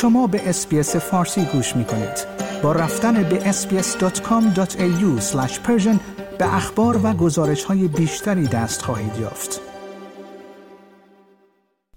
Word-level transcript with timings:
شما 0.00 0.26
به 0.26 0.48
اسپیس 0.48 0.96
فارسی 0.96 1.44
گوش 1.44 1.76
می 1.76 1.84
کنید. 1.84 2.26
با 2.62 2.72
رفتن 2.72 3.22
به 3.22 3.52
sbs.com.au 3.52 5.22
به 6.38 6.54
اخبار 6.54 7.00
و 7.06 7.12
گزارش 7.12 7.64
های 7.64 7.88
بیشتری 7.88 8.46
دست 8.46 8.82
خواهید 8.82 9.16
یافت. 9.20 9.60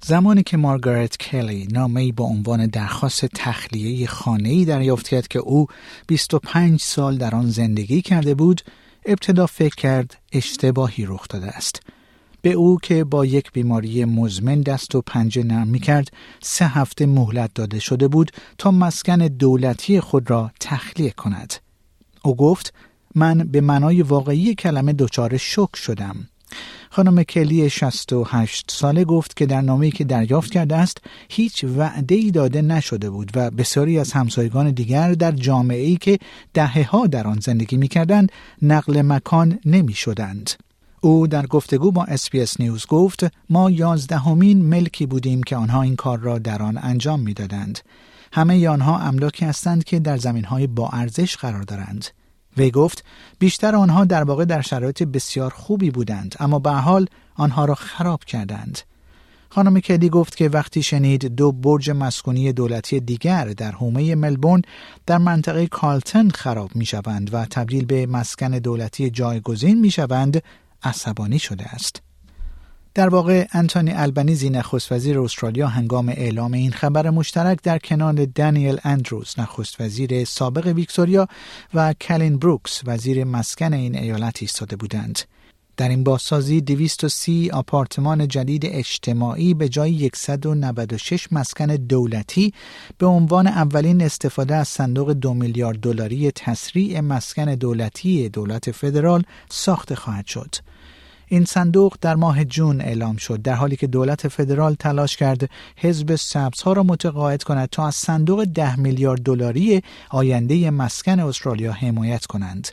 زمانی 0.01 0.43
که 0.43 0.57
مارگارت 0.57 1.17
کلی 1.17 1.67
نامه‌ای 1.71 2.11
با 2.11 2.25
عنوان 2.25 2.67
درخواست 2.67 3.25
تخلیه 3.25 4.07
خانه‌ای 4.07 4.65
دریافت 4.65 5.07
کرد 5.07 5.27
که 5.27 5.39
او 5.39 5.67
25 6.07 6.79
سال 6.79 7.17
در 7.17 7.35
آن 7.35 7.49
زندگی 7.49 8.01
کرده 8.01 8.35
بود، 8.35 8.61
ابتدا 9.05 9.45
فکر 9.45 9.75
کرد 9.75 10.17
اشتباهی 10.31 11.05
رخ 11.05 11.27
داده 11.27 11.47
است. 11.47 11.81
به 12.43 12.51
او 12.51 12.77
که 12.77 13.03
با 13.03 13.25
یک 13.25 13.51
بیماری 13.51 14.05
مزمن 14.05 14.61
دست 14.61 14.95
و 14.95 15.01
پنجه 15.01 15.43
نرم 15.43 15.67
می 15.67 15.79
کرد 15.79 16.07
سه 16.41 16.67
هفته 16.67 17.05
مهلت 17.05 17.51
داده 17.55 17.79
شده 17.79 18.07
بود 18.07 18.31
تا 18.57 18.71
مسکن 18.71 19.17
دولتی 19.17 19.99
خود 19.99 20.29
را 20.29 20.51
تخلیه 20.59 21.11
کند. 21.11 21.53
او 22.23 22.35
گفت 22.35 22.73
من 23.15 23.37
به 23.37 23.61
معنای 23.61 24.01
واقعی 24.01 24.55
کلمه 24.55 24.93
دچار 24.93 25.37
شوک 25.37 25.75
شدم. 25.75 26.15
خانم 26.89 27.23
کلی 27.23 27.69
68 27.69 28.71
ساله 28.71 29.05
گفت 29.05 29.35
که 29.35 29.45
در 29.45 29.61
نامه‌ای 29.61 29.91
که 29.91 30.03
دریافت 30.03 30.51
کرده 30.51 30.75
است 30.75 30.97
هیچ 31.29 31.63
وعده 31.63 32.15
ای 32.15 32.31
داده 32.31 32.61
نشده 32.61 33.09
بود 33.09 33.31
و 33.35 33.51
بسیاری 33.51 33.99
از 33.99 34.11
همسایگان 34.11 34.71
دیگر 34.71 35.11
در 35.11 35.31
جامعه 35.31 35.85
ای 35.85 35.95
که 35.95 36.19
دهه 36.53 36.89
ها 36.89 37.07
در 37.07 37.27
آن 37.27 37.39
زندگی 37.39 37.77
می 37.77 37.87
کردند 37.87 38.31
نقل 38.61 39.01
مکان 39.01 39.59
نمی 39.65 39.93
شدند. 39.93 40.51
او 41.05 41.27
در 41.27 41.45
گفتگو 41.45 41.91
با 41.91 42.03
اس‌بی‌اس 42.03 42.59
نیوز 42.59 42.85
گفت 42.85 43.25
ما 43.49 43.69
یازدهمین 43.69 44.65
ملکی 44.65 45.05
بودیم 45.05 45.43
که 45.43 45.55
آنها 45.55 45.81
این 45.81 45.95
کار 45.95 46.19
را 46.19 46.39
در 46.39 46.61
آن 46.61 46.79
انجام 46.81 47.19
می‌دادند. 47.19 47.79
همه 48.33 48.69
آنها 48.69 48.99
املاکی 48.99 49.45
هستند 49.45 49.83
که 49.83 49.99
در 49.99 50.17
زمین 50.17 50.45
های 50.45 50.67
با 50.67 50.89
ارزش 50.89 51.37
قرار 51.37 51.61
دارند. 51.61 52.05
وی 52.57 52.71
گفت 52.71 53.03
بیشتر 53.39 53.75
آنها 53.75 54.05
در 54.05 54.23
واقع 54.23 54.45
در 54.45 54.61
شرایط 54.61 55.03
بسیار 55.03 55.49
خوبی 55.49 55.91
بودند 55.91 56.35
اما 56.39 56.59
به 56.59 56.71
حال 56.71 57.07
آنها 57.35 57.65
را 57.65 57.75
خراب 57.75 58.23
کردند. 58.23 58.79
خانم 59.49 59.79
کلی 59.79 60.09
گفت 60.09 60.35
که 60.35 60.49
وقتی 60.49 60.83
شنید 60.83 61.25
دو 61.25 61.51
برج 61.51 61.89
مسکونی 61.89 62.53
دولتی 62.53 62.99
دیگر 62.99 63.45
در 63.45 63.71
حومه 63.71 64.15
ملبورن 64.15 64.61
در 65.05 65.17
منطقه 65.17 65.67
کالتن 65.67 66.29
خراب 66.29 66.75
می 66.75 66.85
شوند 66.85 67.33
و 67.33 67.45
تبدیل 67.45 67.85
به 67.85 68.05
مسکن 68.05 68.51
دولتی 68.51 69.09
جایگزین 69.09 69.79
می 69.79 69.91
شوند 69.91 70.43
عصبانی 70.83 71.39
شده 71.39 71.65
است. 71.65 72.01
در 72.95 73.09
واقع 73.09 73.45
انتونی 73.51 73.91
البنیزی 73.91 74.49
نخست 74.49 74.91
وزیر 74.91 75.19
استرالیا 75.19 75.67
هنگام 75.67 76.09
اعلام 76.09 76.53
این 76.53 76.71
خبر 76.71 77.09
مشترک 77.09 77.59
در 77.63 77.77
کنار 77.79 78.25
دانیل 78.25 78.79
اندروز 78.83 79.35
نخست 79.37 79.81
وزیر 79.81 80.25
سابق 80.25 80.67
ویکتوریا 80.67 81.27
و 81.73 81.93
کلین 81.93 82.37
بروکس 82.37 82.81
وزیر 82.85 83.23
مسکن 83.23 83.73
این 83.73 83.97
ایالت 83.97 84.37
ایستاده 84.41 84.75
بودند. 84.75 85.19
در 85.77 85.89
این 85.89 86.03
بازسازی 86.03 86.61
230 86.61 87.51
آپارتمان 87.51 88.27
جدید 88.27 88.65
اجتماعی 88.65 89.53
به 89.53 89.69
جای 89.69 90.09
196 90.13 91.27
مسکن 91.31 91.65
دولتی 91.65 92.53
به 92.97 93.05
عنوان 93.05 93.47
اولین 93.47 94.01
استفاده 94.01 94.55
از 94.55 94.67
صندوق 94.67 95.11
دو 95.11 95.33
میلیارد 95.33 95.79
دلاری 95.79 96.31
تسریع 96.31 96.99
مسکن 96.99 97.55
دولتی 97.55 98.29
دولت 98.29 98.71
فدرال 98.71 99.23
ساخته 99.49 99.95
خواهد 99.95 100.25
شد. 100.25 100.55
این 101.33 101.45
صندوق 101.45 101.95
در 102.01 102.15
ماه 102.15 102.45
جون 102.45 102.81
اعلام 102.81 103.17
شد 103.17 103.41
در 103.41 103.53
حالی 103.53 103.75
که 103.75 103.87
دولت 103.87 104.27
فدرال 104.27 104.73
تلاش 104.73 105.17
کرد 105.17 105.49
حزب 105.77 106.15
سبزها 106.15 106.73
را 106.73 106.83
متقاعد 106.83 107.43
کند 107.43 107.69
تا 107.69 107.87
از 107.87 107.95
صندوق 107.95 108.43
ده 108.43 108.79
میلیارد 108.79 109.21
دلاری 109.21 109.81
آینده 110.09 110.71
مسکن 110.71 111.19
استرالیا 111.19 111.71
حمایت 111.71 112.25
کنند. 112.25 112.67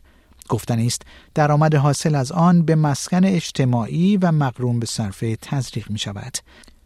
گفتنی 0.48 0.86
است 0.86 1.02
درآمد 1.34 1.74
حاصل 1.74 2.14
از 2.14 2.32
آن 2.32 2.62
به 2.62 2.74
مسکن 2.74 3.24
اجتماعی 3.24 4.16
و 4.16 4.32
مقروم 4.32 4.80
به 4.80 4.86
صرفه 4.86 5.36
تزریق 5.36 5.90
می 5.90 5.98
شود. 5.98 6.36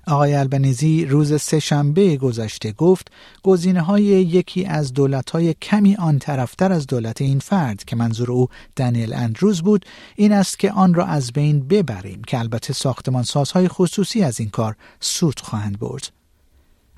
آقای 0.07 0.35
البنیزی 0.35 1.05
روز 1.05 1.41
سهشنبه 1.41 2.17
گذشته 2.17 2.73
گفت 2.73 3.11
گزینه 3.43 3.81
های 3.81 4.03
یکی 4.03 4.65
از 4.65 4.93
دولت 4.93 5.31
های 5.31 5.55
کمی 5.55 5.97
آن 5.97 6.19
طرفتر 6.19 6.73
از 6.73 6.87
دولت 6.87 7.21
این 7.21 7.39
فرد 7.39 7.85
که 7.85 7.97
منظور 7.97 8.33
او 8.33 8.49
دنیل 8.77 9.13
اندروز 9.15 9.63
بود 9.63 9.85
این 10.17 10.33
است 10.33 10.59
که 10.59 10.73
آن 10.73 10.95
را 10.95 11.05
از 11.05 11.33
بین 11.33 11.69
ببریم 11.69 12.23
که 12.25 12.39
البته 12.39 12.73
ساختمانسازهای 12.73 13.69
خصوصی 13.69 14.23
از 14.23 14.41
این 14.41 14.51
کار 14.51 14.77
سود 15.01 15.41
خواهند 15.41 15.79
برد. 15.79 16.24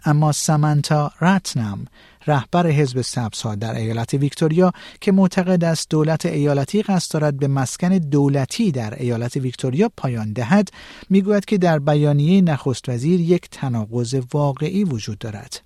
اما 0.06 0.32
سمنتا 0.32 1.12
رتنم 1.20 1.84
رهبر 2.26 2.66
حزب 2.66 3.00
سبزها 3.00 3.54
در 3.54 3.74
ایالت 3.74 4.14
ویکتوریا 4.14 4.72
که 5.00 5.12
معتقد 5.12 5.64
است 5.64 5.90
دولت 5.90 6.26
ایالتی 6.26 6.82
قصد 6.82 7.12
دارد 7.12 7.38
به 7.38 7.48
مسکن 7.48 7.98
دولتی 7.98 8.72
در 8.72 8.94
ایالت 9.02 9.36
ویکتوریا 9.36 9.90
پایان 9.96 10.32
دهد 10.32 10.68
می‌گوید 11.10 11.44
که 11.44 11.58
در 11.58 11.78
بیانیه 11.78 12.40
نخست 12.40 12.88
وزیر 12.88 13.20
یک 13.20 13.48
تناقض 13.50 14.20
واقعی 14.32 14.84
وجود 14.84 15.18
دارد. 15.18 15.65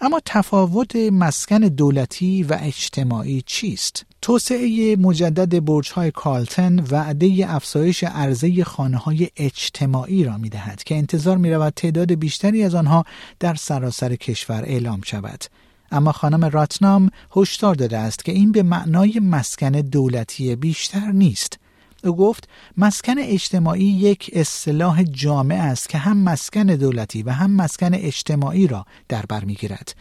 اما 0.00 0.20
تفاوت 0.24 0.96
مسکن 0.96 1.58
دولتی 1.58 2.42
و 2.42 2.58
اجتماعی 2.60 3.42
چیست؟ 3.46 4.06
توسعه 4.22 4.96
مجدد 4.96 5.64
برج 5.64 5.90
های 5.90 6.10
کالتن 6.10 6.80
وعده 6.90 7.44
افزایش 7.48 8.04
عرضه 8.04 8.64
خانه 8.64 8.96
های 8.96 9.28
اجتماعی 9.36 10.24
را 10.24 10.38
می 10.38 10.48
دهد 10.48 10.84
که 10.84 10.94
انتظار 10.94 11.36
می 11.36 11.50
رود 11.50 11.72
تعداد 11.76 12.12
بیشتری 12.12 12.64
از 12.64 12.74
آنها 12.74 13.04
در 13.40 13.54
سراسر 13.54 14.16
کشور 14.16 14.62
اعلام 14.64 15.00
شود. 15.04 15.44
اما 15.90 16.12
خانم 16.12 16.44
راتنام 16.44 17.10
هشدار 17.36 17.74
داده 17.74 17.98
است 17.98 18.24
که 18.24 18.32
این 18.32 18.52
به 18.52 18.62
معنای 18.62 19.20
مسکن 19.22 19.70
دولتی 19.70 20.56
بیشتر 20.56 21.12
نیست. 21.12 21.58
او 22.04 22.16
گفت 22.16 22.48
مسکن 22.76 23.18
اجتماعی 23.18 23.84
یک 23.84 24.30
اصطلاح 24.32 25.02
جامع 25.02 25.54
است 25.54 25.88
که 25.88 25.98
هم 25.98 26.16
مسکن 26.16 26.66
دولتی 26.66 27.22
و 27.22 27.30
هم 27.30 27.50
مسکن 27.50 27.94
اجتماعی 27.94 28.66
را 28.66 28.86
در 29.08 29.26
بر 29.26 29.44
می‌گیرد. 29.44 29.94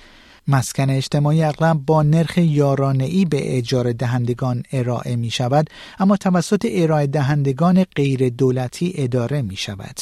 مسکن 0.47 0.89
اجتماعی 0.89 1.43
اغلب 1.43 1.77
با 1.77 2.03
نرخ 2.03 2.33
ای 2.37 3.25
به 3.25 3.57
اجاره 3.57 3.93
دهندگان 3.93 4.63
ارائه 4.71 5.15
می 5.15 5.29
شود 5.29 5.69
اما 5.99 6.17
توسط 6.17 6.67
ارائه 6.71 7.07
دهندگان 7.07 7.83
غیر 7.83 8.29
دولتی 8.29 8.93
اداره 8.95 9.41
می 9.41 9.55
شود. 9.55 9.99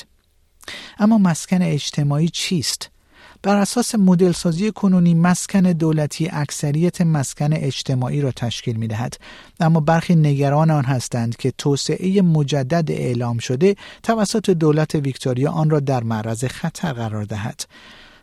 اما 1.00 1.18
مسکن 1.18 1.62
اجتماعی 1.62 2.30
چیست؟ 2.30 2.90
بر 3.42 3.58
اساس 3.58 3.96
مدل 3.96 4.32
سازی 4.32 4.72
کنونی 4.72 5.14
مسکن 5.14 5.62
دولتی 5.62 6.30
اکثریت 6.32 7.02
مسکن 7.02 7.54
اجتماعی 7.54 8.22
را 8.22 8.32
تشکیل 8.32 8.76
می 8.76 8.88
دهد 8.88 9.18
اما 9.60 9.80
برخی 9.80 10.16
نگران 10.16 10.72
آن 10.72 10.86
هستند 10.86 11.36
که 11.36 11.52
توسعه 11.58 12.22
مجدد 12.22 12.92
اعلام 12.92 13.38
شده 13.38 13.76
توسط 14.04 14.50
دولت 14.50 14.96
ویکتوریا 14.96 15.52
آن 15.52 15.70
را 15.70 15.80
در 15.80 16.04
معرض 16.04 16.46
خطر 16.46 16.94
قرار 16.94 17.24
دهد. 17.24 17.66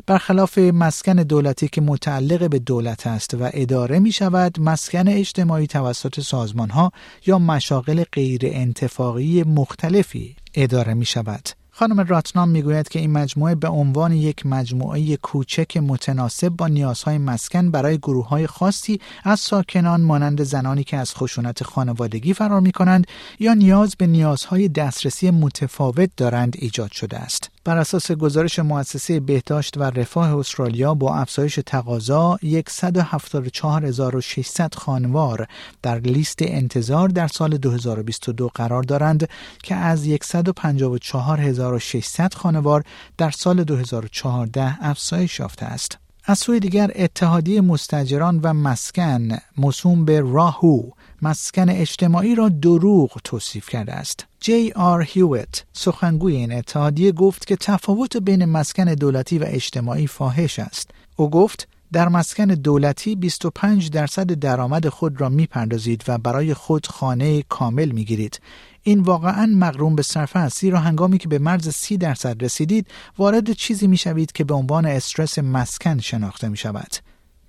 برخلاف 0.07 0.59
مسکن 0.59 1.15
دولتی 1.15 1.69
که 1.69 1.81
متعلق 1.81 2.51
به 2.51 2.59
دولت 2.59 3.07
است 3.07 3.35
و 3.35 3.51
اداره 3.53 3.99
می 3.99 4.13
شود 4.13 4.61
مسکن 4.61 5.09
اجتماعی 5.09 5.67
توسط 5.67 6.21
سازمان 6.21 6.71
ها 6.71 6.93
یا 7.27 7.39
مشاغل 7.39 8.05
غیر 8.13 8.41
انتفاقی 8.45 9.43
مختلفی 9.43 10.37
اداره 10.55 10.95
می 10.95 11.05
شود 11.05 11.49
خانم 11.79 12.01
راتنام 12.01 12.49
می‌گوید 12.49 12.89
که 12.89 12.99
این 12.99 13.13
مجموعه 13.13 13.55
به 13.55 13.69
عنوان 13.69 14.13
یک 14.13 14.47
مجموعه 14.47 15.17
کوچک 15.17 15.77
متناسب 15.77 16.49
با 16.49 16.69
نیازهای 16.69 17.19
مسکن 17.19 17.71
برای 17.71 17.99
گروه 17.99 18.29
های 18.29 18.47
خاصی 18.47 19.01
از 19.25 19.41
ساکنان 19.41 20.01
مانند 20.01 20.43
زنانی 20.43 20.85
که 20.85 20.97
از 20.97 21.15
خشونت 21.15 21.63
خانوادگی 21.63 22.35
فرار 22.35 22.61
می 22.61 22.73
کنند 22.73 23.07
یا 23.39 23.55
نیاز 23.55 23.97
به 23.97 24.07
نیازهای 24.07 24.69
دسترسی 24.69 25.31
متفاوت 25.31 26.11
دارند 26.17 26.57
ایجاد 26.59 26.93
شده 26.93 27.19
است. 27.19 27.56
بر 27.67 27.79
اساس 27.79 28.13
گزارش 28.13 28.59
مؤسسه 28.59 29.21
بهداشت 29.21 29.77
و 29.77 29.83
رفاه 29.83 30.37
استرالیا 30.37 30.95
با 30.95 31.17
افزایش 31.17 31.61
تقاضا 31.67 32.39
174600 32.43 34.75
خانوار 34.75 35.47
در 35.83 35.99
لیست 35.99 36.39
انتظار 36.43 37.09
در 37.09 37.27
سال 37.27 37.57
2022 37.57 38.51
قرار 38.55 38.83
دارند 38.83 39.29
که 39.63 39.75
از 39.75 40.07
154600 40.07 42.35
خانوار 42.35 42.83
در 43.19 43.31
سال 43.31 43.65
2014 43.65 44.77
افزایش 44.81 45.41
یافته 45.41 45.67
است. 45.67 46.06
از 46.29 46.39
سوی 46.39 46.61
دیگر 46.61 46.91
اتحادیه 46.95 47.61
مستجران 47.61 48.41
و 48.43 48.55
مسکن 48.55 49.29
موسوم 49.57 50.05
به 50.05 50.21
راهو 50.21 50.83
مسکن 51.23 51.69
اجتماعی 51.69 52.35
را 52.35 52.49
دروغ 52.49 53.21
توصیف 53.25 53.69
کرده 53.69 53.93
است. 53.93 54.27
جی 54.41 54.73
آر 54.73 55.03
هیوت 55.03 55.65
سخنگوی 55.73 56.37
این 56.37 56.53
اتحادیه 56.53 57.13
گفت 57.13 57.47
که 57.47 57.57
تفاوت 57.57 58.17
بین 58.17 58.45
مسکن 58.45 58.85
دولتی 58.85 59.39
و 59.39 59.45
اجتماعی 59.49 60.07
فاحش 60.07 60.59
است. 60.59 60.91
او 61.17 61.31
گفت 61.31 61.69
در 61.93 62.09
مسکن 62.09 62.47
دولتی 62.47 63.17
25 63.17 63.91
درصد 63.91 64.33
درآمد 64.33 64.89
خود 64.89 65.21
را 65.21 65.29
می‌پردازید 65.29 66.05
و 66.09 66.19
برای 66.19 66.55
خود 66.55 66.87
خانه 66.87 67.43
کامل 67.43 67.91
می‌گیرید. 67.91 68.41
این 68.87 69.01
واقعا 69.01 69.47
مغروم 69.47 69.97
به 69.97 70.03
صرفه 70.03 70.39
است 70.39 70.61
زیرا 70.61 70.81
هنگامی 70.81 71.19
که 71.19 71.29
به 71.29 71.39
مرز 71.39 71.69
30 71.69 71.97
درصد 71.97 72.45
رسیدید 72.45 72.87
وارد 73.19 73.53
چیزی 73.53 73.87
می‌شوید 73.87 74.33
که 74.33 74.45
به 74.45 74.55
عنوان 74.55 74.87
استرس 74.87 75.39
مسکن 75.39 75.99
شناخته 75.99 76.49
می 76.49 76.57
شود. 76.57 76.95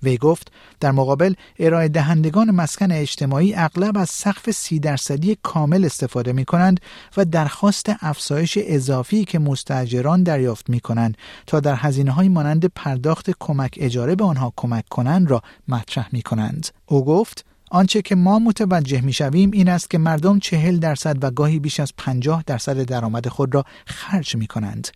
وی 0.02 0.16
گفت 0.16 0.52
در 0.80 0.90
مقابل 0.90 1.34
ارائه 1.58 1.88
دهندگان 1.88 2.50
مسکن 2.50 2.92
اجتماعی 2.92 3.54
اغلب 3.54 3.98
از 3.98 4.10
سقف 4.10 4.50
سی 4.50 4.78
درصدی 4.78 5.36
کامل 5.42 5.84
استفاده 5.84 6.32
می 6.32 6.44
کنند 6.44 6.80
و 7.16 7.24
درخواست 7.24 7.92
افزایش 8.00 8.58
اضافی 8.62 9.24
که 9.24 9.38
مستجران 9.38 10.22
دریافت 10.22 10.70
می 10.70 10.80
کنند 10.80 11.16
تا 11.46 11.60
در 11.60 11.74
هزینه 11.74 12.10
های 12.10 12.28
مانند 12.28 12.66
پرداخت 12.74 13.30
کمک 13.40 13.74
اجاره 13.76 14.14
به 14.14 14.24
آنها 14.24 14.52
کمک 14.56 14.88
کنند 14.88 15.30
را 15.30 15.42
مطرح 15.68 16.08
می 16.12 16.22
کنند. 16.22 16.68
او 16.86 17.04
گفت 17.04 17.44
آنچه 17.70 18.02
که 18.02 18.14
ما 18.14 18.38
متوجه 18.38 19.00
می 19.00 19.12
شویم 19.12 19.50
این 19.50 19.68
است 19.68 19.90
که 19.90 19.98
مردم 19.98 20.38
چهل 20.38 20.78
درصد 20.78 21.24
و 21.24 21.30
گاهی 21.30 21.58
بیش 21.58 21.80
از 21.80 21.92
پنجاه 21.96 22.44
درصد 22.46 22.82
درآمد 22.82 23.28
خود 23.28 23.54
را 23.54 23.64
خرج 23.86 24.36
می 24.36 24.46
کنند. 24.46 24.88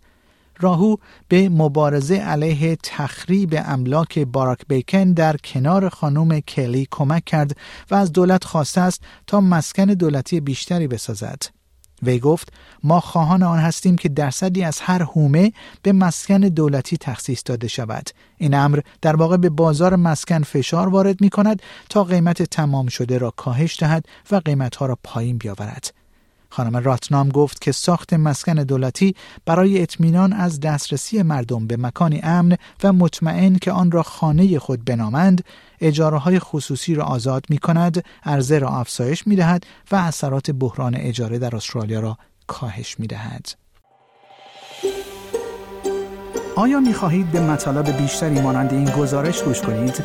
راهو 0.60 0.96
به 1.28 1.48
مبارزه 1.48 2.16
علیه 2.16 2.76
تخریب 2.82 3.54
املاک 3.66 4.18
باراک 4.18 4.60
بیکن 4.68 5.12
در 5.12 5.36
کنار 5.36 5.88
خانم 5.88 6.40
کلی 6.40 6.88
کمک 6.90 7.24
کرد 7.24 7.56
و 7.90 7.94
از 7.94 8.12
دولت 8.12 8.44
خواسته 8.44 8.80
است 8.80 9.02
تا 9.26 9.40
مسکن 9.40 9.84
دولتی 9.84 10.40
بیشتری 10.40 10.88
بسازد. 10.88 11.61
وی 12.02 12.18
گفت 12.18 12.52
ما 12.84 13.00
خواهان 13.00 13.42
آن 13.42 13.58
هستیم 13.58 13.96
که 13.96 14.08
درصدی 14.08 14.64
از 14.64 14.80
هر 14.80 15.02
هومه 15.02 15.52
به 15.82 15.92
مسکن 15.92 16.40
دولتی 16.40 16.96
تخصیص 16.96 17.42
داده 17.44 17.68
شود. 17.68 18.10
این 18.38 18.54
امر 18.54 18.80
در 19.00 19.16
واقع 19.16 19.36
به 19.36 19.48
بازار 19.48 19.96
مسکن 19.96 20.42
فشار 20.42 20.88
وارد 20.88 21.20
می 21.20 21.30
کند 21.30 21.62
تا 21.88 22.04
قیمت 22.04 22.42
تمام 22.42 22.86
شده 22.86 23.18
را 23.18 23.30
کاهش 23.30 23.80
دهد 23.80 24.04
و 24.30 24.36
قیمتها 24.36 24.86
را 24.86 24.98
پایین 25.04 25.38
بیاورد. 25.38 26.01
خانم 26.52 26.76
راتنام 26.76 27.28
گفت 27.28 27.60
که 27.60 27.72
ساخت 27.72 28.12
مسکن 28.12 28.54
دولتی 28.54 29.14
برای 29.46 29.82
اطمینان 29.82 30.32
از 30.32 30.60
دسترسی 30.60 31.22
مردم 31.22 31.66
به 31.66 31.76
مکانی 31.76 32.20
امن 32.22 32.56
و 32.84 32.92
مطمئن 32.92 33.54
که 33.54 33.72
آن 33.72 33.90
را 33.90 34.02
خانه 34.02 34.58
خود 34.58 34.84
بنامند 34.84 35.44
اجاره 35.80 36.18
های 36.18 36.38
خصوصی 36.38 36.94
را 36.94 37.04
آزاد 37.04 37.44
می 37.48 37.58
کند، 37.58 38.04
عرضه 38.24 38.58
را 38.58 38.68
افزایش 38.68 39.26
می 39.26 39.36
دهد 39.36 39.66
و 39.92 39.96
اثرات 39.96 40.50
بحران 40.50 40.96
اجاره 40.96 41.38
در 41.38 41.56
استرالیا 41.56 42.00
را 42.00 42.18
کاهش 42.46 43.00
می 43.00 43.06
دهد. 43.06 43.46
آیا 46.56 46.80
می 46.80 46.94
خواهید 46.94 47.32
به 47.32 47.40
مطالب 47.40 47.96
بیشتری 47.96 48.40
مانند 48.40 48.72
این 48.72 48.90
گزارش 48.90 49.42
گوش 49.42 49.60
کنید؟ 49.60 50.04